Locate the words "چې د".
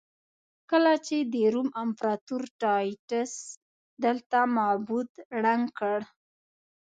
1.05-1.35